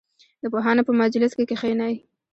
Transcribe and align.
د 0.41 0.43
پوهانو 0.53 0.81
په 0.87 0.93
مجلس 1.01 1.31
کې 1.37 1.43
کښېنئ. 1.49 1.95